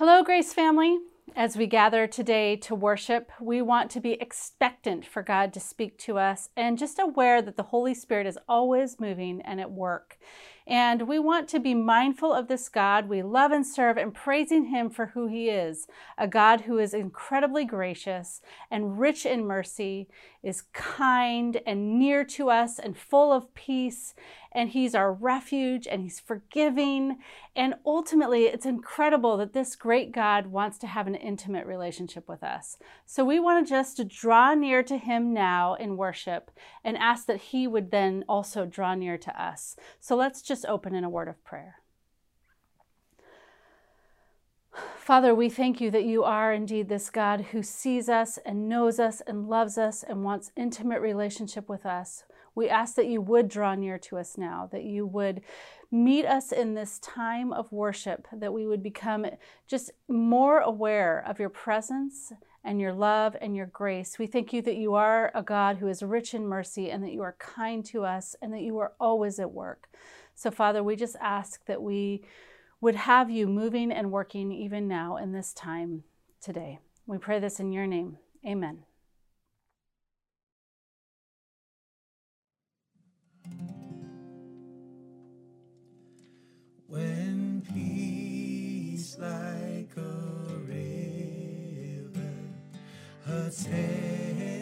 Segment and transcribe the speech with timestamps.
[0.00, 0.98] Hello, Grace family.
[1.36, 5.98] As we gather today to worship, we want to be expectant for God to speak
[5.98, 10.16] to us and just aware that the Holy Spirit is always moving and at work.
[10.66, 14.66] And we want to be mindful of this God we love and serve and praising
[14.66, 20.08] Him for who He is a God who is incredibly gracious and rich in mercy,
[20.42, 24.14] is kind and near to us and full of peace.
[24.52, 27.18] And He's our refuge and He's forgiving.
[27.54, 32.42] And ultimately, it's incredible that this great God wants to have an intimate relationship with
[32.42, 32.78] us.
[33.06, 36.50] So we want to just draw near to Him now in worship
[36.82, 39.76] and ask that He would then also draw near to us.
[40.00, 41.76] So let's just open in a word of prayer.
[44.96, 49.00] Father, we thank you that you are indeed this God who sees us and knows
[49.00, 52.24] us and loves us and wants intimate relationship with us.
[52.54, 55.40] We ask that you would draw near to us now, that you would
[55.90, 59.26] meet us in this time of worship, that we would become
[59.66, 62.32] just more aware of your presence
[62.62, 64.18] and your love and your grace.
[64.18, 67.12] We thank you that you are a God who is rich in mercy and that
[67.12, 69.88] you are kind to us and that you are always at work.
[70.40, 72.24] So, Father, we just ask that we
[72.80, 76.04] would have you moving and working even now in this time
[76.40, 76.78] today.
[77.06, 78.16] We pray this in your name.
[78.46, 78.84] Amen.
[86.86, 92.32] When peace like a river
[93.28, 94.56] attendeth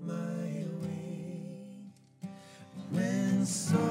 [0.00, 1.50] my way,
[2.90, 3.83] when sorrows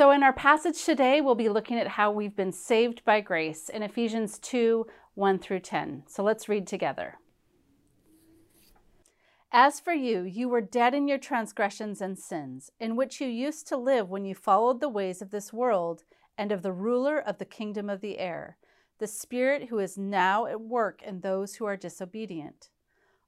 [0.00, 3.68] So, in our passage today, we'll be looking at how we've been saved by grace
[3.68, 6.04] in Ephesians 2 1 through 10.
[6.06, 7.18] So, let's read together.
[9.52, 13.68] As for you, you were dead in your transgressions and sins, in which you used
[13.68, 16.04] to live when you followed the ways of this world
[16.38, 18.56] and of the ruler of the kingdom of the air,
[19.00, 22.70] the Spirit who is now at work in those who are disobedient.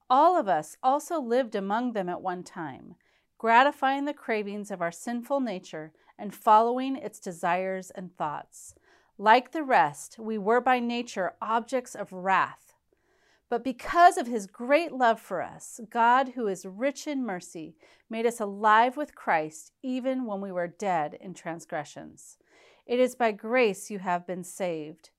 [0.08, 2.94] All of us also lived among them at one time,
[3.36, 5.92] gratifying the cravings of our sinful nature
[6.22, 8.76] and following its desires and thoughts.
[9.18, 12.74] Like the rest, we were by nature objects of wrath.
[13.50, 17.74] But because of his great love for us, God, who is rich in mercy,
[18.08, 22.38] made us alive with Christ even when we were dead in transgressions.
[22.86, 25.10] It is by grace you have been saved.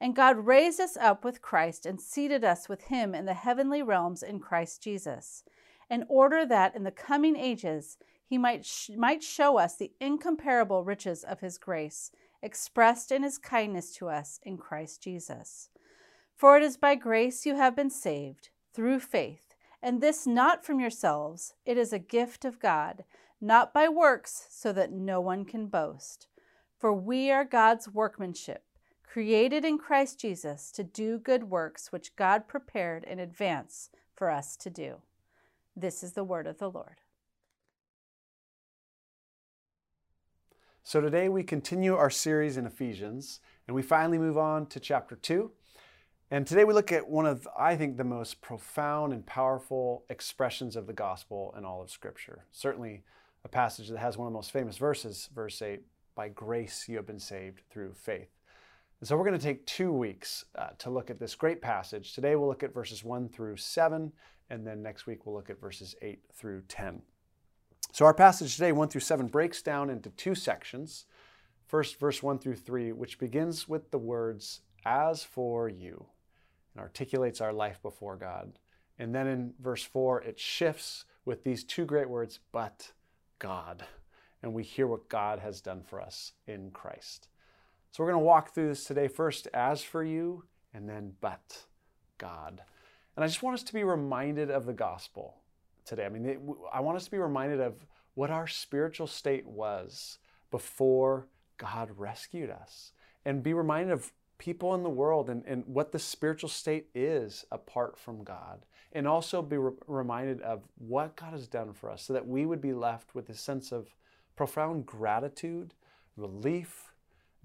[0.00, 3.82] And God raised us up with Christ and seated us with him in the heavenly
[3.82, 5.44] realms in Christ Jesus,
[5.88, 7.96] in order that in the coming ages
[8.28, 13.38] he might, sh- might show us the incomparable riches of his grace, expressed in his
[13.38, 15.70] kindness to us in Christ Jesus.
[16.36, 20.78] For it is by grace you have been saved, through faith, and this not from
[20.78, 23.04] yourselves, it is a gift of God,
[23.40, 26.26] not by works, so that no one can boast.
[26.78, 28.62] For we are God's workmanship,
[29.02, 34.54] created in Christ Jesus to do good works which God prepared in advance for us
[34.58, 34.96] to do.
[35.74, 37.00] This is the word of the Lord.
[40.88, 45.16] So today we continue our series in Ephesians, and we finally move on to chapter
[45.16, 45.50] 2.
[46.30, 50.76] And today we look at one of, I think, the most profound and powerful expressions
[50.76, 52.46] of the gospel in all of Scripture.
[52.52, 53.02] Certainly
[53.44, 55.82] a passage that has one of the most famous verses, verse 8
[56.14, 58.30] By grace you have been saved through faith.
[59.00, 62.14] And so we're going to take two weeks uh, to look at this great passage.
[62.14, 64.10] Today we'll look at verses 1 through 7,
[64.48, 67.02] and then next week we'll look at verses 8 through 10.
[67.92, 71.06] So our passage today, 1 through 7, breaks down into two sections.
[71.66, 76.06] First, verse 1 through 3, which begins with the words, As for you
[76.74, 78.58] and articulates our life before God.
[78.98, 82.92] And then in verse 4, it shifts with these two great words, but
[83.38, 83.84] God.
[84.42, 87.28] And we hear what God has done for us in Christ.
[87.90, 91.64] So we're going to walk through this today first, as for you, and then but
[92.18, 92.62] God.
[93.16, 95.38] And I just want us to be reminded of the gospel
[95.88, 96.04] today.
[96.04, 96.38] I mean,
[96.72, 97.74] I want us to be reminded of
[98.14, 100.18] what our spiritual state was
[100.50, 102.92] before God rescued us
[103.24, 107.44] and be reminded of people in the world and, and what the spiritual state is
[107.50, 108.64] apart from God.
[108.92, 112.46] And also be re- reminded of what God has done for us so that we
[112.46, 113.94] would be left with a sense of
[114.34, 115.74] profound gratitude,
[116.16, 116.92] relief,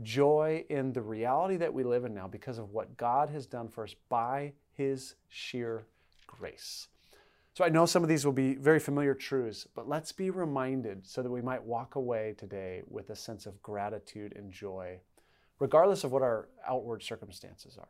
[0.02, 3.68] joy in the reality that we live in now because of what God has done
[3.68, 5.86] for us by His sheer
[6.26, 6.88] grace.
[7.54, 11.06] So I know some of these will be very familiar truths, but let's be reminded
[11.06, 15.00] so that we might walk away today with a sense of gratitude and joy
[15.60, 17.88] regardless of what our outward circumstances are.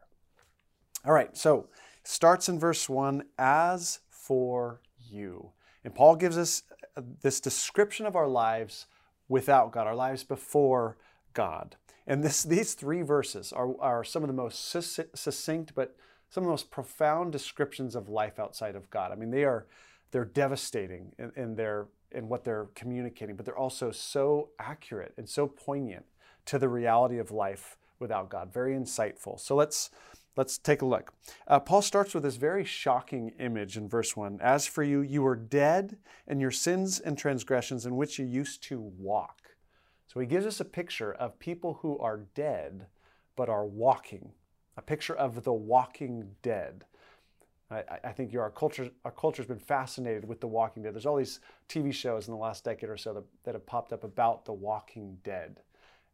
[1.06, 1.70] All right, so
[2.04, 5.52] starts in verse 1 as for you.
[5.84, 6.64] And Paul gives us
[6.96, 8.86] uh, this description of our lives
[9.28, 10.98] without God, our lives before
[11.34, 11.76] God.
[12.06, 15.96] And this, these three verses are, are some of the most succinct, but
[16.34, 19.12] some of the most profound descriptions of life outside of God.
[19.12, 19.68] I mean, they are
[20.10, 25.30] they're devastating in, in their in what they're communicating, but they're also so accurate and
[25.30, 26.06] so poignant
[26.46, 28.52] to the reality of life without God.
[28.52, 29.40] Very insightful.
[29.40, 29.92] So let's
[30.36, 31.14] let's take a look.
[31.48, 34.40] Uh, Paul starts with this very shocking image in verse one.
[34.42, 35.98] As for you, you were dead
[36.28, 39.38] in your sins and transgressions in which you used to walk.
[40.08, 42.88] So he gives us a picture of people who are dead
[43.36, 44.32] but are walking.
[44.78, 46.86] A picture of the walking dead.
[47.70, 50.94] I, I think our culture our culture's been fascinated with the Walking Dead.
[50.94, 51.40] There's all these
[51.70, 54.54] TV shows in the last decade or so that, that have popped up about the
[54.54, 55.62] Walking Dead.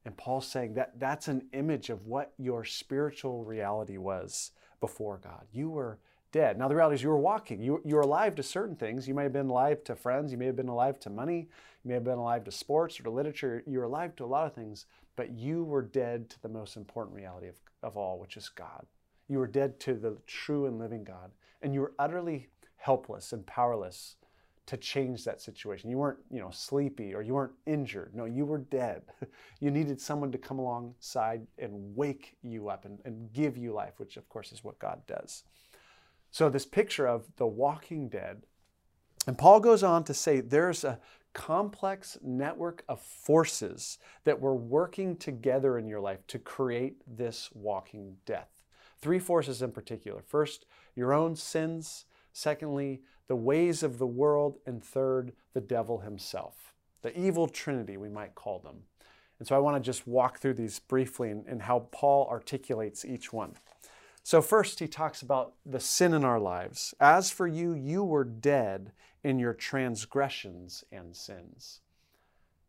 [0.05, 5.45] And Paul's saying that that's an image of what your spiritual reality was before God.
[5.51, 5.99] You were
[6.31, 6.57] dead.
[6.57, 7.61] Now, the reality is you were walking.
[7.61, 9.07] You, you were alive to certain things.
[9.07, 10.31] You may have been alive to friends.
[10.31, 11.49] You may have been alive to money.
[11.83, 13.63] You may have been alive to sports or to literature.
[13.65, 14.85] You were alive to a lot of things,
[15.15, 18.85] but you were dead to the most important reality of, of all, which is God.
[19.27, 21.31] You were dead to the true and living God.
[21.61, 24.15] And you were utterly helpless and powerless
[24.65, 25.89] to change that situation.
[25.89, 28.13] You weren't, you know, sleepy or you weren't injured.
[28.13, 29.03] No, you were dead.
[29.61, 33.95] You needed someone to come alongside and wake you up and, and give you life,
[33.97, 35.43] which of course is what God does.
[36.31, 38.43] So this picture of the walking dead,
[39.27, 40.99] and Paul goes on to say there's a
[41.39, 48.17] complex network of forces that were working together in your life to create this walking
[48.25, 48.49] death.
[49.01, 50.21] Three forces in particular.
[50.21, 50.65] First,
[50.95, 52.03] your own sins.
[52.33, 56.73] Secondly, the ways of the world, and third, the devil himself.
[57.03, 58.83] The evil trinity, we might call them.
[59.39, 63.05] And so I want to just walk through these briefly and, and how Paul articulates
[63.05, 63.53] each one.
[64.29, 66.93] So, first, he talks about the sin in our lives.
[66.99, 68.91] As for you, you were dead
[69.23, 71.81] in your transgressions and sins.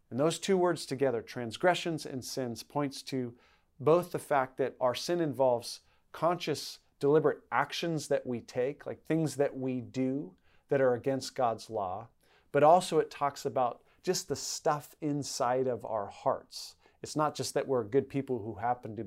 [0.08, 3.34] And those two words together, transgressions and sins, points to
[3.78, 5.80] both the fact that our sin involves
[6.12, 10.32] conscious, deliberate actions that we take, like things that we do
[10.70, 12.08] that are against God's law,
[12.52, 16.76] but also it talks about just the stuff inside of our hearts.
[17.02, 19.06] It's not just that we're good people who happen to,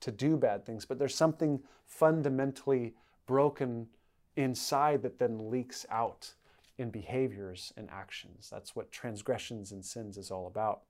[0.00, 2.94] to do bad things, but there's something fundamentally
[3.26, 3.86] broken
[4.36, 6.32] inside that then leaks out
[6.78, 8.48] in behaviors and actions.
[8.50, 10.80] That's what transgressions and sins is all about.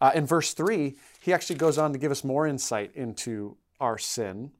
[0.00, 3.98] Uh, in verse 3, he actually goes on to give us more insight into our
[3.98, 4.52] sin,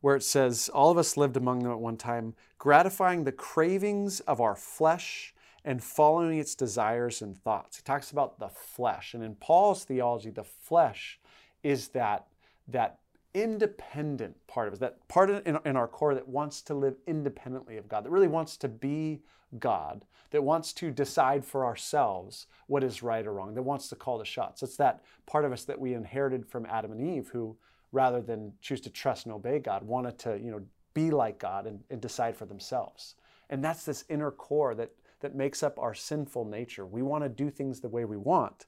[0.00, 4.20] where it says, All of us lived among them at one time, gratifying the cravings
[4.20, 7.76] of our flesh and following its desires and thoughts.
[7.76, 9.14] He talks about the flesh.
[9.14, 11.20] And in Paul's theology, the flesh
[11.62, 12.26] is that,
[12.68, 12.98] that
[13.34, 17.76] independent part of us, that part in, in our core that wants to live independently
[17.76, 19.22] of God, that really wants to be
[19.58, 23.96] God, that wants to decide for ourselves what is right or wrong, that wants to
[23.96, 24.62] call the shots.
[24.62, 27.56] It's that part of us that we inherited from Adam and Eve, who,
[27.90, 30.62] rather than choose to trust and obey God, wanted to, you know,
[30.94, 33.14] be like God and, and decide for themselves.
[33.48, 34.92] And that's this inner core that
[35.22, 36.84] that makes up our sinful nature.
[36.84, 38.66] We want to do things the way we want.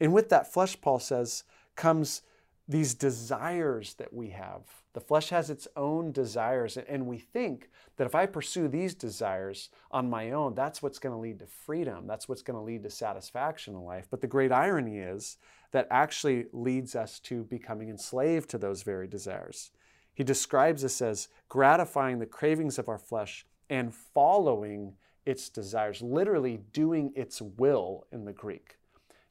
[0.00, 1.44] And with that flesh, Paul says,
[1.76, 2.22] comes
[2.68, 4.60] these desires that we have.
[4.92, 9.70] The flesh has its own desires, and we think that if I pursue these desires
[9.90, 12.06] on my own, that's what's going to lead to freedom.
[12.06, 14.06] That's what's going to lead to satisfaction in life.
[14.10, 15.38] But the great irony is
[15.72, 19.70] that actually leads us to becoming enslaved to those very desires.
[20.12, 24.94] He describes this as gratifying the cravings of our flesh and following
[25.24, 28.76] its desires, literally doing its will in the Greek.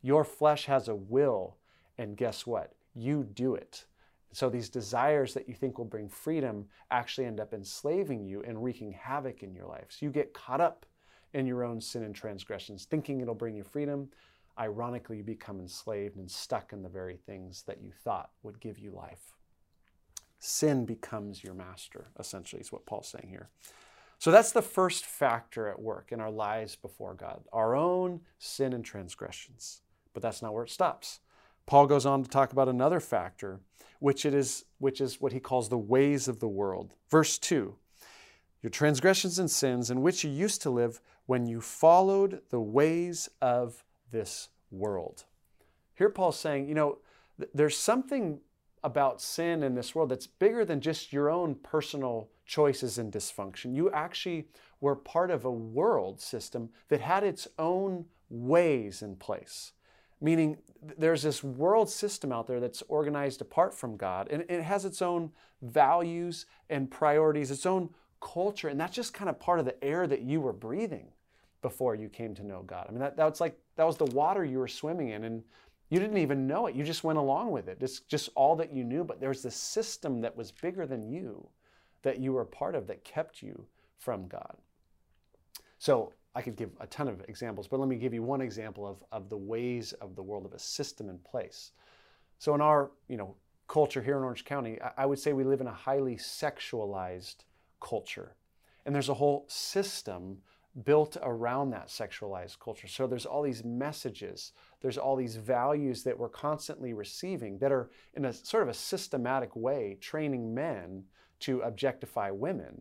[0.01, 1.57] Your flesh has a will,
[1.97, 2.73] and guess what?
[2.97, 3.85] You do it.
[4.33, 8.63] So these desires that you think will bring freedom actually end up enslaving you and
[8.63, 9.85] wreaking havoc in your life.
[9.89, 10.85] So you get caught up
[11.33, 14.09] in your own sin and transgressions, thinking it'll bring you freedom.
[14.59, 18.79] Ironically, you become enslaved and stuck in the very things that you thought would give
[18.79, 19.33] you life.
[20.39, 23.49] Sin becomes your master, essentially, is what Paul's saying here.
[24.19, 28.73] So that's the first factor at work in our lives before God our own sin
[28.73, 29.81] and transgressions.
[30.13, 31.19] But that's not where it stops.
[31.67, 33.59] Paul goes on to talk about another factor,
[33.99, 36.95] which, it is, which is what he calls the ways of the world.
[37.11, 37.75] Verse 2
[38.63, 43.29] Your transgressions and sins in which you used to live when you followed the ways
[43.41, 45.25] of this world.
[45.93, 46.99] Here, Paul's saying, you know,
[47.37, 48.39] th- there's something
[48.83, 53.75] about sin in this world that's bigger than just your own personal choices and dysfunction.
[53.75, 54.47] You actually
[54.79, 59.73] were part of a world system that had its own ways in place.
[60.19, 60.57] Meaning,
[60.97, 65.01] there's this world system out there that's organized apart from God, and it has its
[65.01, 65.31] own
[65.61, 70.07] values and priorities, its own culture, and that's just kind of part of the air
[70.07, 71.07] that you were breathing
[71.61, 72.85] before you came to know God.
[72.87, 75.43] I mean, that, that's like that was the water you were swimming in, and
[75.89, 76.75] you didn't even know it.
[76.75, 77.77] You just went along with it.
[77.81, 81.47] It's just all that you knew, but there's this system that was bigger than you
[82.01, 83.65] that you were part of that kept you
[83.97, 84.57] from God.
[85.79, 88.85] So I could give a ton of examples, but let me give you one example
[88.85, 91.71] of, of the ways of the world of a system in place.
[92.37, 93.33] So in our, you know,
[93.67, 97.37] culture here in Orange County, I would say we live in a highly sexualized
[97.81, 98.35] culture.
[98.85, 100.37] And there's a whole system
[100.85, 102.87] built around that sexualized culture.
[102.87, 107.89] So there's all these messages, there's all these values that we're constantly receiving that are
[108.13, 111.03] in a sort of a systematic way training men
[111.39, 112.79] to objectify women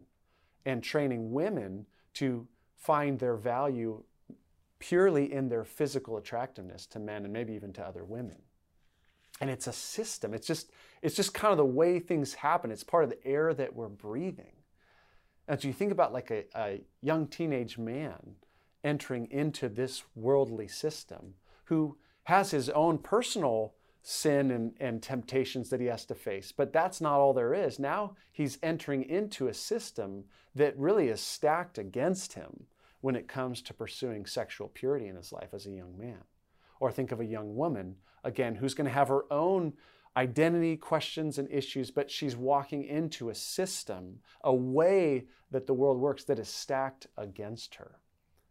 [0.67, 4.02] and training women to find their value
[4.78, 8.37] purely in their physical attractiveness to men and maybe even to other women.
[9.40, 10.33] And it's a system.
[10.35, 10.71] It's just
[11.02, 12.71] it's just kind of the way things happen.
[12.71, 14.52] It's part of the air that we're breathing.
[15.49, 18.37] As you think about like a, a young teenage man
[18.83, 23.75] entering into this worldly system who has his own personal
[24.09, 26.53] sin and, and temptations that he has to face.
[26.53, 27.81] But that's not all there is.
[27.81, 32.67] Now he's entering into a system that really is stacked against him
[33.01, 36.23] when it comes to pursuing sexual purity in his life as a young man.
[36.79, 39.73] Or think of a young woman, again, who's going to have her own
[40.17, 45.99] identity questions and issues, but she's walking into a system, a way that the world
[45.99, 47.99] works that is stacked against her.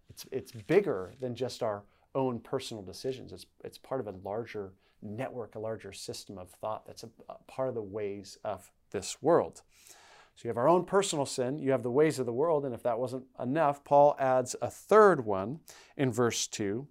[0.09, 4.73] It's, it's bigger than just our own personal decisions, it's, it's part of a larger
[5.05, 9.21] network, a larger system of thought that's a, a part of the ways of this
[9.21, 9.61] world.
[10.35, 12.75] So you have our own personal sin, you have the ways of the world, and
[12.75, 15.61] if that wasn't enough, Paul adds a third one
[15.95, 16.87] in verse 2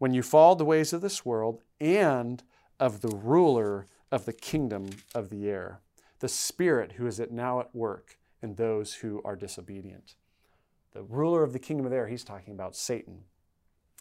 [0.00, 2.42] when you followed the ways of this world and
[2.80, 5.80] of the ruler of the kingdom of the air,
[6.20, 10.14] the spirit who is at now at work in those who are disobedient.
[10.92, 13.24] The ruler of the kingdom of the air, he's talking about Satan.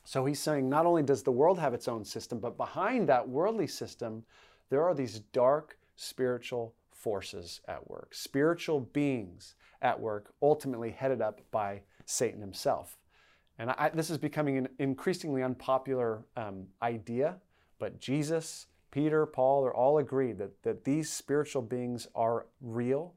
[0.10, 3.30] So he's saying not only does the world have its own system, but behind that
[3.30, 4.24] worldly system,
[4.72, 11.42] there are these dark spiritual forces at work, spiritual beings at work, ultimately headed up
[11.52, 12.98] by Satan himself.
[13.60, 17.36] And I, this is becoming an increasingly unpopular um, idea,
[17.78, 23.14] but Jesus, Peter, Paul are all agreed that, that these spiritual beings are real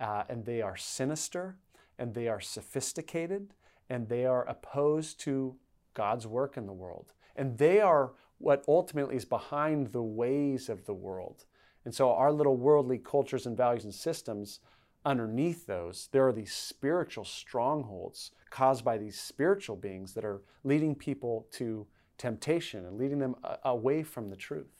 [0.00, 1.58] uh, and they are sinister
[2.00, 3.54] and they are sophisticated
[3.88, 5.54] and they are opposed to
[5.94, 7.12] God's work in the world.
[7.36, 11.44] And they are what ultimately is behind the ways of the world.
[11.84, 14.60] And so, our little worldly cultures and values and systems,
[15.04, 20.94] underneath those, there are these spiritual strongholds caused by these spiritual beings that are leading
[20.94, 21.86] people to
[22.18, 24.70] temptation and leading them uh, away from the truth.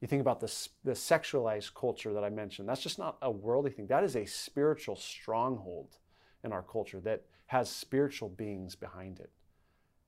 [0.00, 3.70] You think about this, the sexualized culture that I mentioned, that's just not a worldly
[3.70, 3.86] thing.
[3.86, 5.98] That is a spiritual stronghold
[6.42, 9.30] in our culture that has spiritual beings behind it.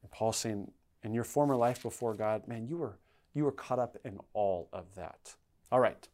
[0.05, 0.71] And Paul's saying,
[1.03, 2.99] in your former life before God, man, you were,
[3.33, 5.35] you were caught up in all of that.
[5.73, 6.07] All right.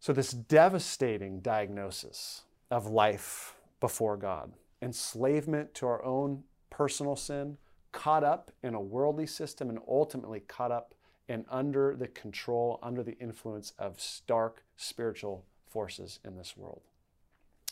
[0.00, 7.58] So, this devastating diagnosis of life before God, enslavement to our own personal sin,
[7.92, 10.94] caught up in a worldly system, and ultimately caught up
[11.28, 16.80] and under the control, under the influence of stark spiritual forces in this world.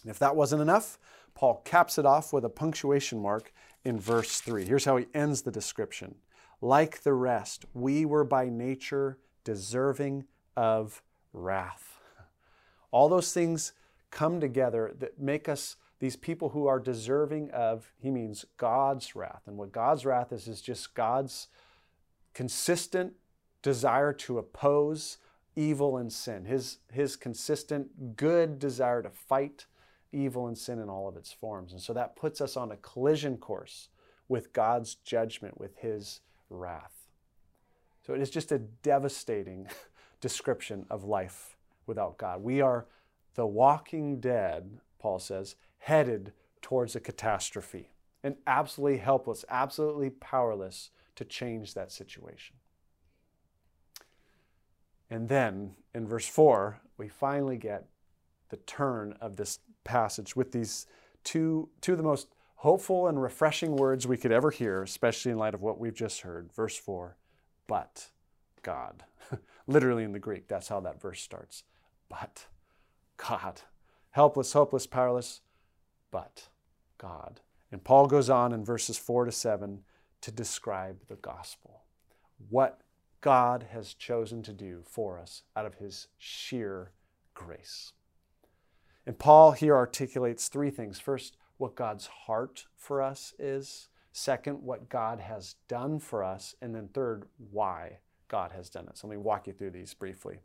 [0.02, 0.98] And if that wasn't enough,
[1.34, 3.52] Paul caps it off with a punctuation mark
[3.84, 4.64] in verse 3.
[4.64, 6.16] Here's how he ends the description
[6.60, 10.24] Like the rest, we were by nature deserving
[10.56, 12.00] of wrath.
[12.90, 13.72] All those things
[14.10, 19.42] come together that make us these people who are deserving of, he means God's wrath.
[19.46, 21.48] And what God's wrath is, is just God's
[22.32, 23.12] consistent
[23.62, 25.18] desire to oppose
[25.56, 29.66] evil and sin, his, his consistent good desire to fight
[30.12, 31.73] evil and sin in all of its forms.
[31.73, 33.88] And so that puts us on a collision course
[34.29, 37.09] with God's judgment, with his wrath.
[38.07, 39.68] So it is just a devastating
[40.20, 42.42] description of life without God.
[42.42, 42.87] We are
[43.35, 47.90] the walking dead, Paul says, headed towards a catastrophe
[48.23, 52.57] and absolutely helpless, absolutely powerless to change that situation.
[55.09, 57.87] And then in verse 4, we finally get
[58.51, 59.59] the turn of this
[59.90, 60.87] passage with these
[61.24, 65.38] two, two of the most hopeful and refreshing words we could ever hear, especially in
[65.38, 66.53] light of what we've just heard.
[66.53, 67.16] Verse 4
[67.66, 68.11] But
[68.62, 69.03] God.
[69.66, 71.64] Literally in the Greek, that's how that verse starts.
[72.09, 72.46] But
[73.16, 73.62] God.
[74.12, 75.40] Helpless, hopeless, powerless,
[76.11, 76.48] but
[76.98, 77.40] God.
[77.72, 79.81] And Paul goes on in verses 4 to 7
[80.20, 81.83] to describe the gospel.
[82.48, 82.81] What
[83.20, 86.92] God has chosen to do for us out of his sheer
[87.35, 87.92] grace.
[89.06, 90.98] And Paul here articulates three things.
[90.98, 93.88] First, what God's heart for us is.
[94.12, 96.54] Second, what God has done for us.
[96.60, 98.98] And then third, why God has done it.
[98.98, 100.38] So let me walk you through these briefly.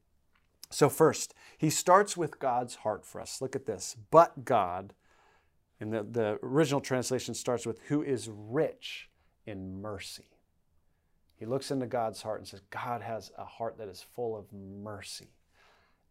[0.71, 3.39] So, first, he starts with God's heart for us.
[3.39, 3.95] Look at this.
[4.09, 4.93] But God,
[5.79, 9.09] and the, the original translation starts with, who is rich
[9.45, 10.25] in mercy.
[11.35, 14.51] He looks into God's heart and says, God has a heart that is full of
[14.53, 15.34] mercy.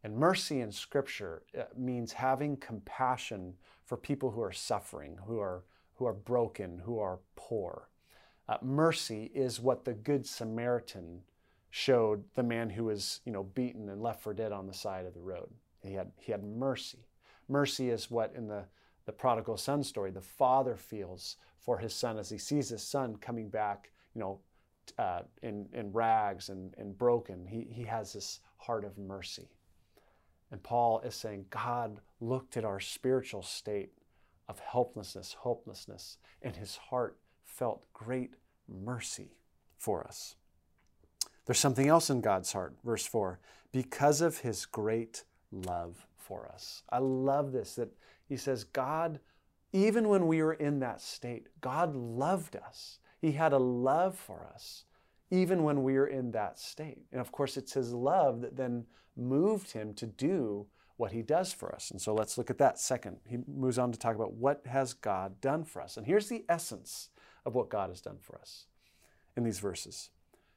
[0.05, 3.55] And mercy in Scripture uh, means having compassion
[3.87, 5.64] for people who are suffering, who are,
[5.95, 7.88] who are broken, who are poor.
[8.47, 11.23] Uh, mercy is what the Good Samaritan
[11.71, 15.07] showed the man who was you know, beaten and left for dead on the side
[15.07, 15.49] of the road.
[15.83, 17.07] He had, he had mercy.
[17.49, 18.64] Mercy is what in the,
[19.07, 23.17] the prodigal son story, the father feels for his son as he sees his son
[23.17, 24.38] coming back, you know,
[24.99, 27.47] uh, in, in rags and, and broken.
[27.47, 29.49] He, he has this heart of mercy.
[30.55, 33.90] And Paul is saying, God looked at our spiritual state
[34.49, 38.35] of helplessness, hopelessness, and his heart felt great
[38.69, 39.33] mercy
[39.77, 40.37] for us.
[41.45, 43.40] There's something else in God's heart, verse 4
[43.73, 46.85] because of his great love for us.
[46.88, 47.90] I love this that
[48.29, 49.19] he says, God,
[49.73, 53.01] even when we were in that state, God loved us.
[53.21, 54.85] He had a love for us,
[55.33, 57.07] even when we were in that state.
[57.11, 61.53] And of course, it's his love that then moved him to do what he does
[61.53, 61.90] for us.
[61.90, 63.18] And so let's look at that second.
[63.29, 65.96] He moves on to talk about what has God done for us.
[65.96, 67.09] And here's the essence
[67.44, 68.66] of what God has done for us
[69.37, 70.11] in these verses.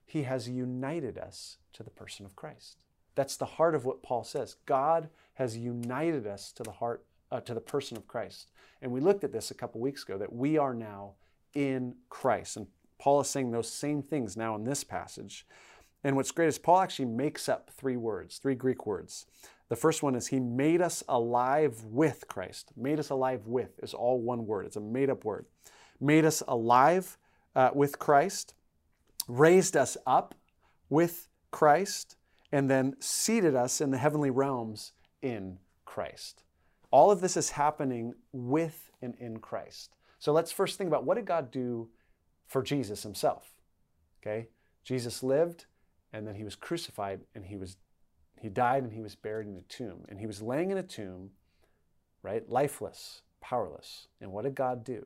[0.06, 2.78] He has united us to the person of Christ.
[3.16, 4.56] That's the heart of what Paul says.
[4.66, 8.52] God has united us to the heart uh, to the person of Christ.
[8.82, 11.14] And we looked at this a couple weeks ago that we are now
[11.54, 12.58] in Christ.
[12.58, 12.68] And
[13.00, 15.46] Paul is saying those same things now in this passage.
[16.04, 19.26] And what's great is Paul actually makes up three words, three Greek words.
[19.70, 22.72] The first one is he made us alive with Christ.
[22.78, 25.46] Made us alive with is all one word, it's a made up word.
[26.00, 27.18] Made us alive
[27.56, 28.54] uh, with Christ,
[29.28, 30.36] raised us up
[30.90, 32.16] with Christ,
[32.52, 36.44] and then seated us in the heavenly realms in Christ.
[36.92, 39.96] All of this is happening with and in Christ.
[40.20, 41.90] So let's first think about what did God do
[42.48, 43.54] for Jesus himself?
[44.22, 44.48] Okay?
[44.84, 45.66] Jesus lived
[46.18, 47.78] and then he was crucified and he was
[48.42, 50.84] he died and he was buried in a tomb and he was laying in a
[50.84, 51.32] tomb,
[52.22, 52.48] right?
[52.50, 54.08] Lifeless, powerless.
[54.22, 55.06] And what did God do?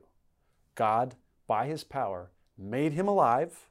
[0.74, 1.14] God
[1.46, 3.70] by his power made him alive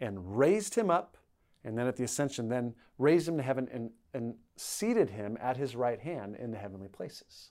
[0.00, 1.16] and raised him up
[1.64, 5.56] and then at the ascension then raised him to heaven and, and seated him at
[5.56, 7.50] his right hand in the heavenly places.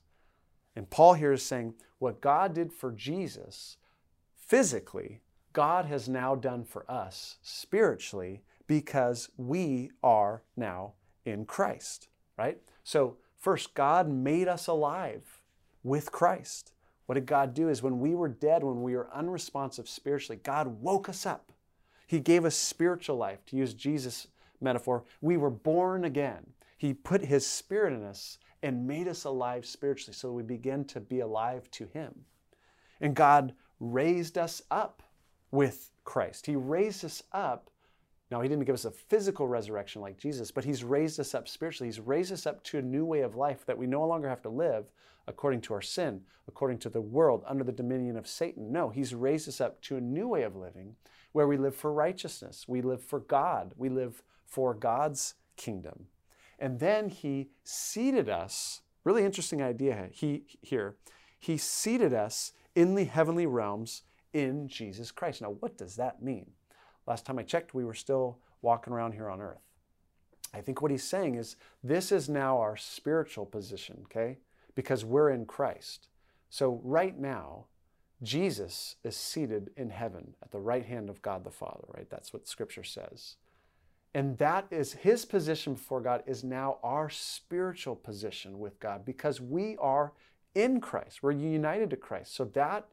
[0.75, 3.77] And Paul here is saying what God did for Jesus
[4.35, 5.21] physically,
[5.53, 10.93] God has now done for us spiritually because we are now
[11.25, 12.07] in Christ,
[12.37, 12.57] right?
[12.85, 15.41] So, first, God made us alive
[15.83, 16.71] with Christ.
[17.05, 20.81] What did God do is when we were dead, when we were unresponsive spiritually, God
[20.81, 21.51] woke us up.
[22.07, 23.45] He gave us spiritual life.
[23.47, 24.27] To use Jesus'
[24.61, 26.53] metaphor, we were born again.
[26.77, 31.01] He put His Spirit in us and made us alive spiritually so we begin to
[31.01, 32.21] be alive to Him.
[33.01, 35.03] And God raised us up
[35.51, 36.45] with Christ.
[36.45, 37.69] He raised us up.
[38.31, 41.47] Now, He didn't give us a physical resurrection like Jesus, but He's raised us up
[41.47, 41.89] spiritually.
[41.89, 44.41] He's raised us up to a new way of life that we no longer have
[44.43, 44.85] to live
[45.27, 48.71] according to our sin, according to the world, under the dominion of Satan.
[48.71, 50.95] No, He's raised us up to a new way of living
[51.33, 56.07] where we live for righteousness, we live for God, we live for God's kingdom.
[56.59, 60.95] And then he seated us, really interesting idea he, here.
[61.39, 65.41] He seated us in the heavenly realms in Jesus Christ.
[65.41, 66.51] Now, what does that mean?
[67.07, 69.61] Last time I checked, we were still walking around here on earth.
[70.53, 74.37] I think what he's saying is this is now our spiritual position, okay?
[74.75, 76.07] Because we're in Christ.
[76.49, 77.65] So, right now,
[78.21, 82.09] Jesus is seated in heaven at the right hand of God the Father, right?
[82.09, 83.35] That's what scripture says.
[84.13, 89.39] And that is his position before God is now our spiritual position with God because
[89.39, 90.11] we are
[90.53, 91.23] in Christ.
[91.23, 92.35] We're united to Christ.
[92.35, 92.87] So that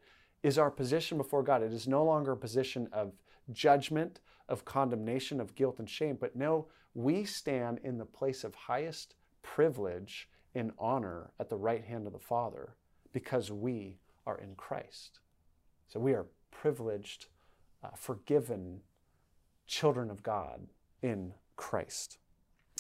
[0.45, 1.63] is our position before God.
[1.63, 3.13] It is no longer a position of
[3.53, 8.55] judgment, of condemnation, of guilt and shame, but no, we stand in the place of
[8.55, 12.75] highest privilege and honor at the right hand of the Father
[13.13, 15.21] because we are in Christ.
[15.87, 17.27] So we are privileged,
[17.85, 18.81] uh, forgiven
[19.67, 20.67] children of God
[21.03, 22.19] in Christ.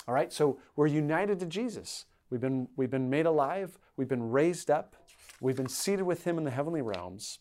[0.07, 2.07] All right, so we're united to Jesus.
[2.31, 4.96] We've been, we've been made alive, we've been raised up,
[5.40, 7.38] we've been seated with Him in the heavenly realms.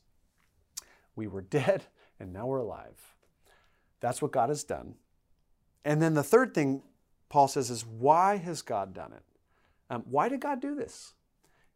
[1.16, 1.84] We were dead,
[2.20, 3.17] and now we're alive.
[4.00, 4.96] That's what God has done.
[5.86, 6.84] And then the third thing
[7.30, 9.24] Paul says is, why has God done it?
[9.90, 11.14] Um, why did God do this?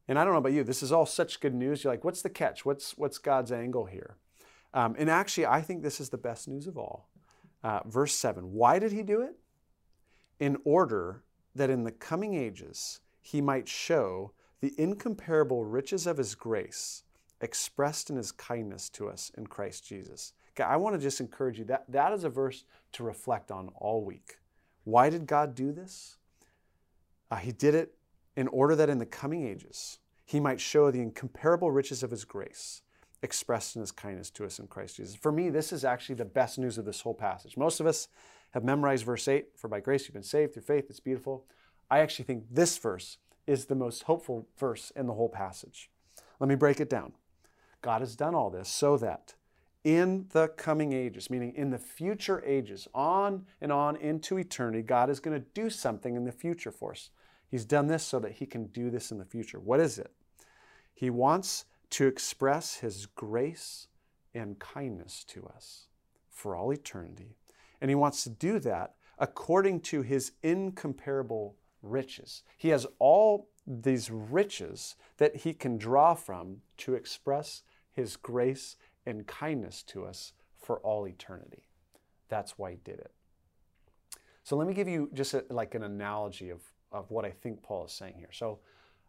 [0.08, 1.84] And I don't know about you, this is all such good news.
[1.84, 2.66] You're like, what's the catch?
[2.66, 4.18] What's, what's God's angle here?
[4.74, 7.08] Um, and actually, I think this is the best news of all.
[7.64, 9.36] Uh, verse 7 Why did he do it?
[10.40, 11.24] In order
[11.56, 14.32] that in the coming ages he might show
[14.62, 17.04] the incomparable riches of his grace
[17.40, 20.34] expressed in his kindness to us in Christ Jesus.
[20.60, 24.04] I want to just encourage you that that is a verse to reflect on all
[24.04, 24.38] week.
[24.84, 26.18] Why did God do this?
[27.30, 27.94] Uh, he did it
[28.36, 32.26] in order that in the coming ages he might show the incomparable riches of his
[32.26, 32.82] grace
[33.22, 35.16] expressed in his kindness to us in Christ Jesus.
[35.16, 37.56] For me, this is actually the best news of this whole passage.
[37.56, 38.08] Most of us
[38.52, 40.86] have memorized verse 8 For by grace you've been saved through faith.
[40.90, 41.46] It's beautiful.
[41.90, 45.90] I actually think this verse is the most hopeful verse in the whole passage.
[46.40, 47.14] Let me break it down.
[47.82, 49.36] God has done all this so that
[49.84, 55.10] in the coming ages, meaning in the future ages, on and on into eternity, God
[55.10, 57.10] is going to do something in the future for us.
[57.50, 59.60] He's done this so that He can do this in the future.
[59.60, 60.12] What is it?
[60.94, 63.88] He wants to express His grace
[64.34, 65.88] and kindness to us
[66.30, 67.36] for all eternity.
[67.82, 72.44] And He wants to do that according to His incomparable riches.
[72.58, 79.26] He has all these riches that He can draw from to express His grace and
[79.28, 81.68] kindness to us for all eternity.
[82.30, 83.12] That's why He did it.
[84.44, 86.62] So let me give you just a, like an analogy of,
[86.92, 88.32] of what I think Paul is saying here.
[88.32, 88.60] So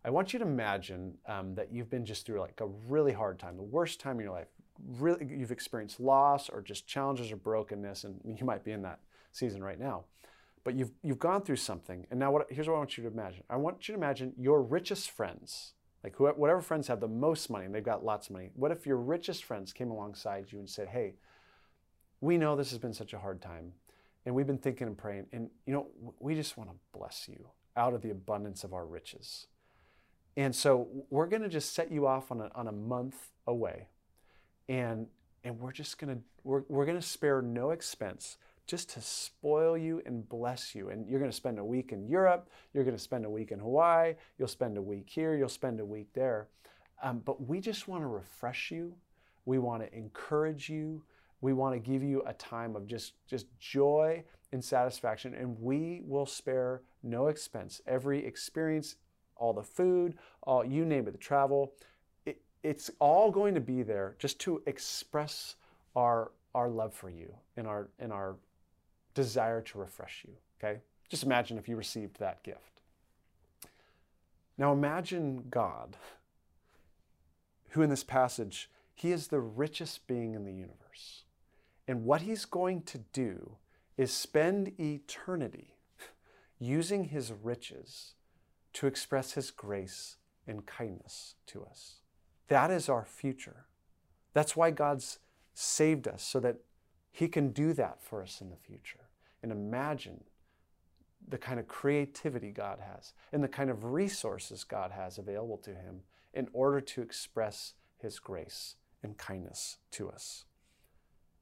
[0.05, 3.39] I want you to imagine um, that you've been just through like a really hard
[3.39, 4.49] time, the worst time in your life.
[4.99, 9.01] Really, you've experienced loss or just challenges or brokenness, and you might be in that
[9.33, 10.05] season right now.
[10.65, 12.47] But you've you've gone through something, and now what?
[12.51, 13.45] Here's what I want you to imagine.
[13.51, 17.67] I want you to imagine your richest friends, like whatever friends have the most money,
[17.67, 18.51] and they've got lots of money.
[18.55, 21.15] What if your richest friends came alongside you and said, "Hey,
[22.21, 23.73] we know this has been such a hard time,
[24.25, 25.89] and we've been thinking and praying, and you know,
[26.19, 29.47] we just want to bless you out of the abundance of our riches.
[30.37, 33.89] And so we're going to just set you off on a, on a month away,
[34.69, 35.07] and
[35.45, 39.77] and we're just going to we're, we're going to spare no expense just to spoil
[39.77, 40.91] you and bless you.
[40.91, 43.53] And you're going to spend a week in Europe, you're going to spend a week
[43.53, 46.49] in Hawaii, you'll spend a week here, you'll spend a week there.
[47.03, 48.95] Um, but we just want to refresh you.
[49.45, 51.03] We want to encourage you.
[51.41, 54.23] We want to give you a time of just, just joy
[54.53, 55.35] and satisfaction.
[55.35, 57.81] And we will spare no expense.
[57.87, 58.97] Every experience,
[59.37, 61.73] all the food, all you name it, the travel,
[62.25, 65.57] it, it's all going to be there just to express
[65.97, 68.37] our our love for you and our and our
[69.15, 70.35] desire to refresh you.
[70.59, 70.81] Okay?
[71.09, 72.81] Just imagine if you received that gift.
[74.59, 75.97] Now imagine God,
[77.71, 81.25] who in this passage, he is the richest being in the universe.
[81.89, 83.57] And what he's going to do
[83.97, 85.75] is spend eternity
[86.59, 88.15] using his riches
[88.75, 91.97] to express his grace and kindness to us.
[92.49, 93.67] That is our future.
[94.33, 95.19] That's why God's
[95.55, 96.59] saved us, so that
[97.13, 99.11] he can do that for us in the future.
[99.43, 100.25] And imagine
[101.29, 105.71] the kind of creativity God has and the kind of resources God has available to
[105.71, 106.01] him
[106.35, 110.47] in order to express his grace and kindness to us.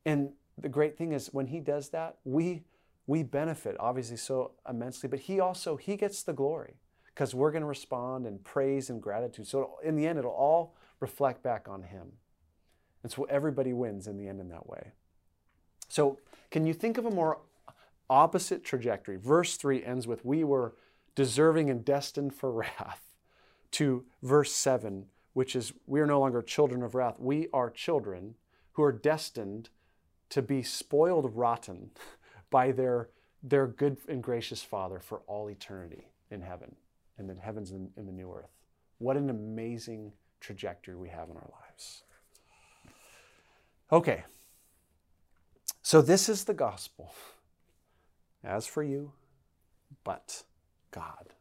[0.05, 2.65] And the great thing is when he does that, we
[3.07, 6.75] we benefit obviously so immensely, but he also he gets the glory
[7.07, 9.47] because we're going to respond in praise and gratitude.
[9.47, 12.13] So in the end it'll all reflect back on him.
[13.03, 14.93] And so everybody wins in the end in that way.
[15.91, 16.19] So
[16.51, 17.41] can you think of a more
[18.09, 19.17] opposite trajectory?
[19.17, 20.75] Verse 3 ends with, We were
[21.15, 23.03] deserving and destined for wrath,
[23.73, 27.17] to verse 7, which is, We are no longer children of wrath.
[27.19, 28.37] We are children
[28.73, 29.69] who are destined
[30.31, 31.91] to be spoiled rotten
[32.51, 33.09] by their,
[33.43, 36.77] their good and gracious Father for all eternity in heaven,
[37.19, 38.51] in the heavens and in the new earth.
[38.99, 42.05] What an amazing trajectory we have in our lives.
[43.91, 44.23] Okay,
[45.83, 47.15] so this is the gospel.
[48.43, 49.13] As for you,
[50.05, 50.45] but
[50.91, 51.35] God.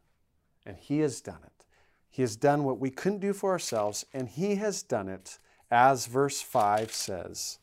[0.65, 1.65] And He has done it.
[2.09, 5.39] He has done what we couldn't do for ourselves, and He has done it,
[5.71, 7.59] as verse 5 says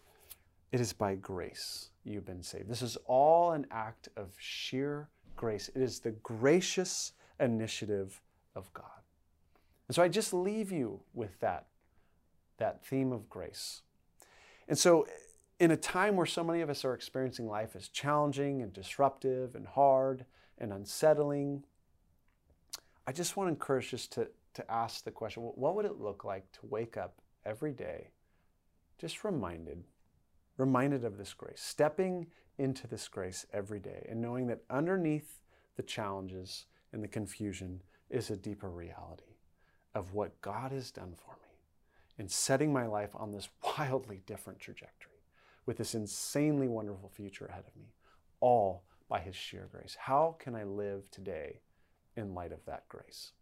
[0.72, 2.68] it is by grace you've been saved.
[2.68, 5.68] This is all an act of sheer grace.
[5.74, 8.20] It is the gracious initiative
[8.54, 8.84] of God.
[9.88, 11.66] And so I just leave you with that,
[12.58, 13.82] that theme of grace.
[14.68, 15.06] And so
[15.58, 19.54] in a time where so many of us are experiencing life as challenging and disruptive
[19.54, 20.26] and hard
[20.58, 21.64] and unsettling,
[23.06, 26.24] I just want to encourage us to, to ask the question what would it look
[26.24, 28.10] like to wake up every day
[28.98, 29.84] just reminded,
[30.56, 32.26] reminded of this grace, stepping
[32.58, 35.40] into this grace every day and knowing that underneath
[35.76, 39.36] the challenges and the confusion is a deeper reality
[39.94, 41.58] of what God has done for me
[42.18, 45.15] in setting my life on this wildly different trajectory
[45.66, 47.88] with this insanely wonderful future ahead of me,
[48.40, 49.96] all by His sheer grace.
[49.98, 51.60] How can I live today
[52.16, 53.32] in light of that grace?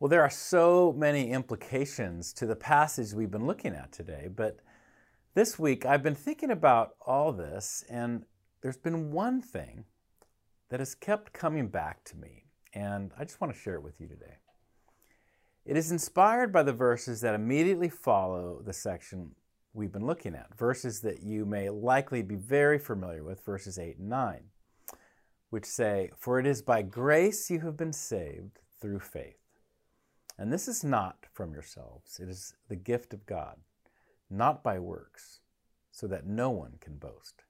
[0.00, 4.56] Well, there are so many implications to the passage we've been looking at today, but
[5.34, 8.24] this week I've been thinking about all this, and
[8.62, 9.84] there's been one thing
[10.70, 14.00] that has kept coming back to me, and I just want to share it with
[14.00, 14.39] you today.
[15.70, 19.36] It is inspired by the verses that immediately follow the section
[19.72, 23.98] we've been looking at, verses that you may likely be very familiar with, verses 8
[23.98, 24.40] and 9,
[25.50, 29.38] which say, For it is by grace you have been saved through faith.
[30.36, 33.58] And this is not from yourselves, it is the gift of God,
[34.28, 35.38] not by works,
[35.92, 37.44] so that no one can boast.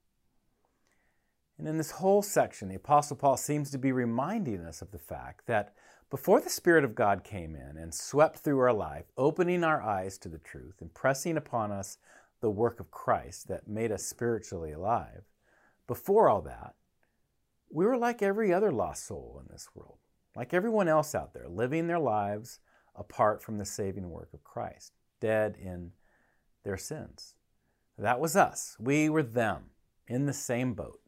[1.56, 4.98] And in this whole section, the Apostle Paul seems to be reminding us of the
[4.98, 5.72] fact that
[6.10, 10.18] before the Spirit of God came in and swept through our life, opening our eyes
[10.18, 11.98] to the truth and pressing upon us
[12.40, 15.22] the work of Christ that made us spiritually alive,
[15.86, 16.74] before all that,
[17.70, 19.98] we were like every other lost soul in this world,
[20.34, 22.58] like everyone else out there, living their lives
[22.96, 25.92] apart from the saving work of Christ, dead in
[26.64, 27.34] their sins.
[27.96, 28.76] That was us.
[28.80, 29.66] We were them
[30.08, 30.99] in the same boat.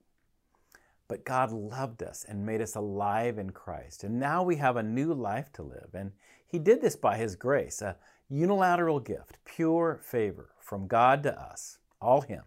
[1.12, 4.02] But God loved us and made us alive in Christ.
[4.02, 5.90] And now we have a new life to live.
[5.92, 6.12] And
[6.46, 7.98] He did this by His grace, a
[8.30, 12.44] unilateral gift, pure favor from God to us, all Him.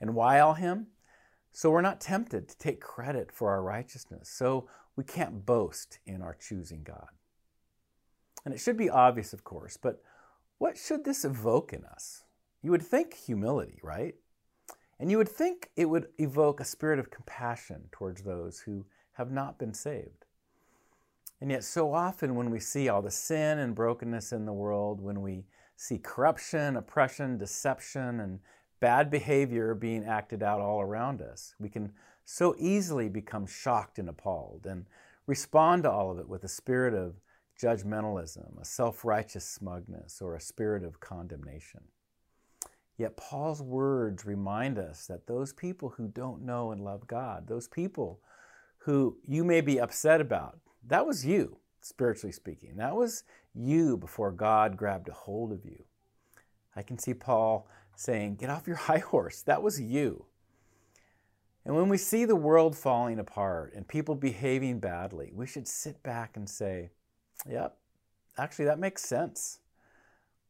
[0.00, 0.86] And why all Him?
[1.52, 4.30] So we're not tempted to take credit for our righteousness.
[4.30, 7.10] So we can't boast in our choosing God.
[8.46, 10.02] And it should be obvious, of course, but
[10.56, 12.24] what should this evoke in us?
[12.62, 14.14] you would think humility, right?
[15.00, 18.84] And you would think it would evoke a spirit of compassion towards those who
[19.14, 20.26] have not been saved.
[21.40, 25.00] And yet, so often when we see all the sin and brokenness in the world,
[25.00, 28.40] when we see corruption, oppression, deception, and
[28.80, 31.92] bad behavior being acted out all around us, we can
[32.26, 34.84] so easily become shocked and appalled and
[35.26, 37.14] respond to all of it with a spirit of
[37.58, 41.80] judgmentalism, a self righteous smugness, or a spirit of condemnation.
[43.00, 47.66] Yet Paul's words remind us that those people who don't know and love God, those
[47.66, 48.20] people
[48.80, 52.76] who you may be upset about, that was you, spiritually speaking.
[52.76, 55.84] That was you before God grabbed a hold of you.
[56.76, 59.40] I can see Paul saying, Get off your high horse.
[59.40, 60.26] That was you.
[61.64, 66.02] And when we see the world falling apart and people behaving badly, we should sit
[66.02, 66.90] back and say,
[67.48, 67.78] Yep,
[68.36, 69.60] actually, that makes sense.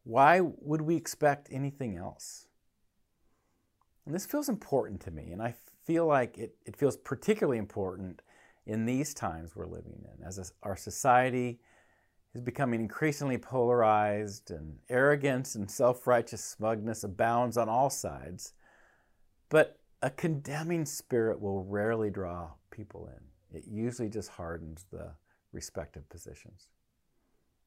[0.04, 2.46] Why would we expect anything else?
[4.06, 8.22] And this feels important to me, and I feel like it, it feels particularly important
[8.66, 11.60] in these times we're living in, as a, our society
[12.34, 18.52] is becoming increasingly polarized, and arrogance and self righteous smugness abounds on all sides.
[19.48, 25.12] But a condemning spirit will rarely draw people in, it usually just hardens the
[25.52, 26.68] respective positions.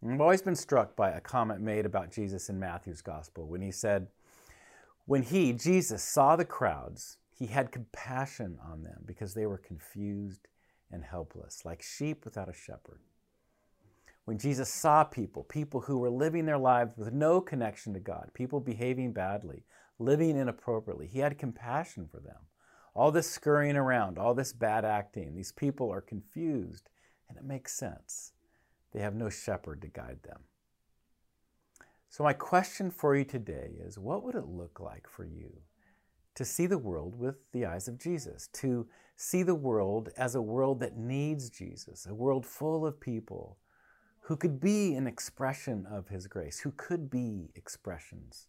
[0.06, 3.72] I've always been struck by a comment made about Jesus in Matthew's gospel when he
[3.72, 4.08] said,
[5.06, 10.48] When he, Jesus, saw the crowds, he had compassion on them because they were confused
[10.92, 13.00] and helpless, like sheep without a shepherd.
[14.26, 18.30] When Jesus saw people, people who were living their lives with no connection to God,
[18.34, 19.64] people behaving badly,
[20.00, 22.48] living inappropriately, he had compassion for them.
[22.94, 26.90] All this scurrying around, all this bad acting, these people are confused,
[27.28, 28.34] and it makes sense.
[28.94, 30.42] They have no shepherd to guide them.
[32.10, 35.52] So, my question for you today is what would it look like for you
[36.36, 40.42] to see the world with the eyes of Jesus, to see the world as a
[40.42, 43.58] world that needs Jesus, a world full of people
[44.22, 48.48] who could be an expression of His grace, who could be expressions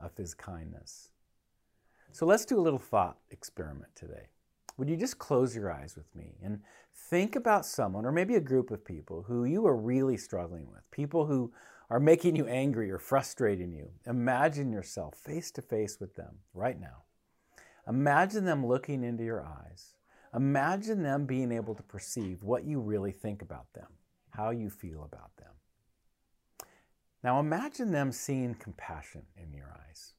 [0.00, 1.10] of His kindness?
[2.10, 4.26] So, let's do a little thought experiment today.
[4.76, 6.60] Would you just close your eyes with me and
[7.10, 10.90] think about someone, or maybe a group of people, who you are really struggling with?
[10.90, 11.52] People who
[11.90, 13.90] are making you angry or frustrating you.
[14.06, 17.04] Imagine yourself face to face with them right now.
[17.86, 19.94] Imagine them looking into your eyes.
[20.34, 23.86] Imagine them being able to perceive what you really think about them,
[24.30, 25.52] how you feel about them.
[27.22, 30.14] Now imagine them seeing compassion in your eyes,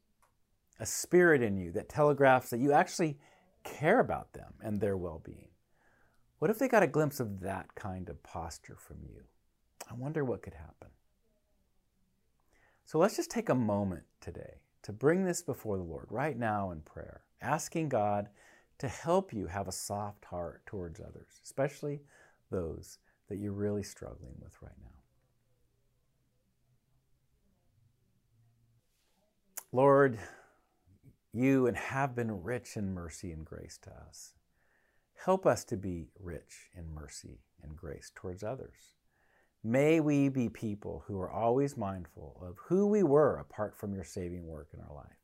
[0.80, 3.18] a spirit in you that telegraphs that you actually
[3.66, 5.50] care about them and their well being.
[6.40, 9.24] What if they got a glimpse of that kind of posture from you?
[9.90, 10.90] I wonder what could happen.
[12.86, 16.72] So let's just take a moment today to bring this before the Lord right now
[16.72, 18.30] in prayer, asking God
[18.78, 22.02] to help you have a soft heart towards others, especially
[22.52, 24.90] those that you're really struggling with right now.
[29.72, 30.20] Lord,
[31.36, 34.34] you and have been rich in mercy and grace to us.
[35.26, 38.96] Help us to be rich in mercy and grace towards others.
[39.64, 44.04] May we be people who are always mindful of who we were apart from your
[44.04, 45.18] saving work in our life.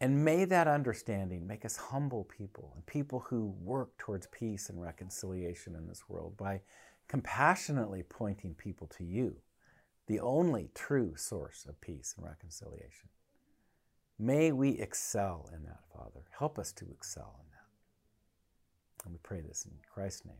[0.00, 4.80] And may that understanding make us humble people and people who work towards peace and
[4.80, 6.62] reconciliation in this world by
[7.08, 9.36] compassionately pointing people to you,
[10.06, 13.08] the only true source of peace and reconciliation.
[14.18, 16.24] May we excel in that, Father.
[16.38, 19.04] Help us to excel in that.
[19.04, 20.34] And we pray this in Christ's name.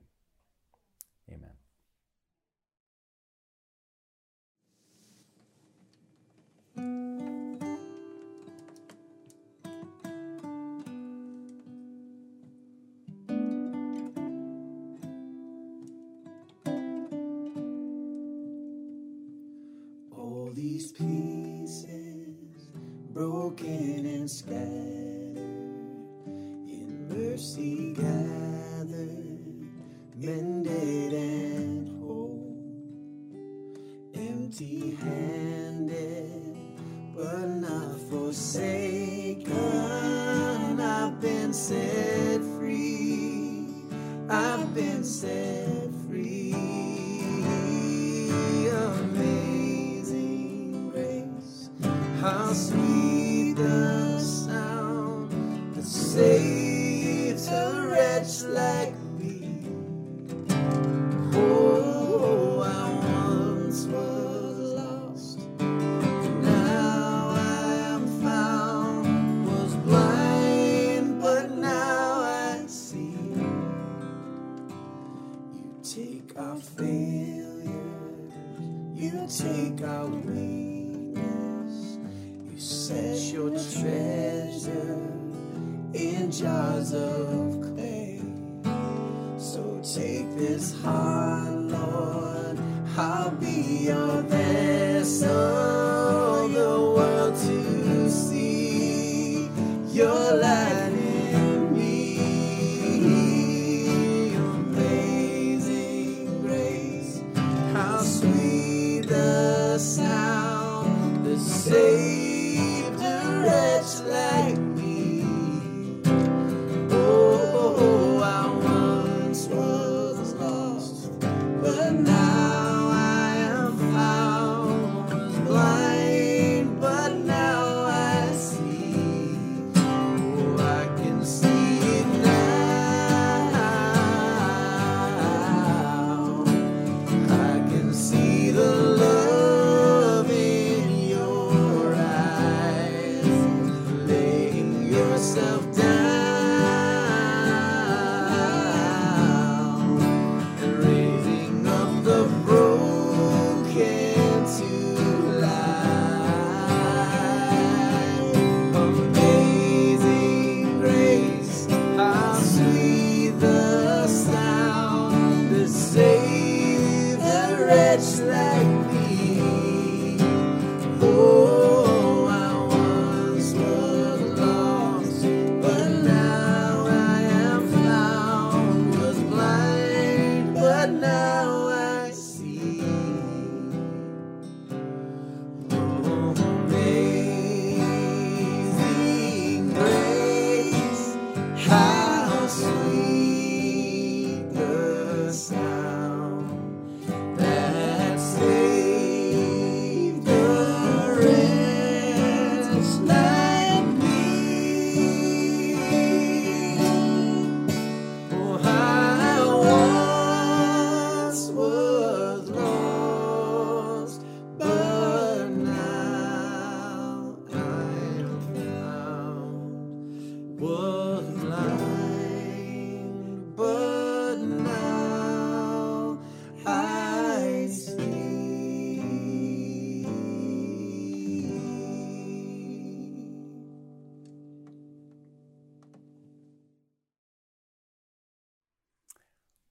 [1.31, 1.51] Amen.
[20.17, 22.08] All these pieces
[23.19, 25.37] broken and scattered
[26.69, 29.67] in mercy gathered,
[30.15, 32.57] mended and whole,
[34.15, 36.31] empty handed
[37.17, 38.98] but not forsaken.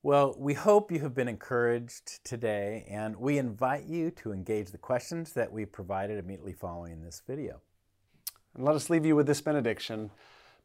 [0.08, 4.78] Well, we hope you have been encouraged today, and we invite you to engage the
[4.78, 7.60] questions that we provided immediately following this video.
[8.56, 10.12] And let us leave you with this benediction.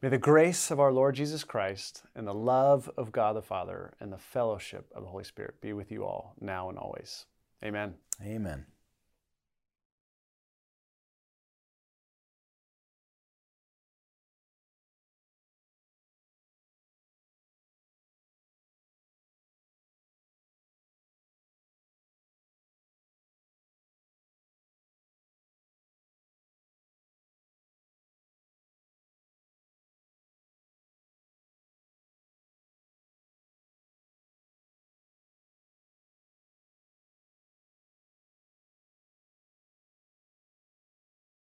[0.01, 3.95] May the grace of our Lord Jesus Christ and the love of God the Father
[3.99, 7.27] and the fellowship of the Holy Spirit be with you all now and always.
[7.65, 7.95] Amen.
[8.25, 8.67] Amen.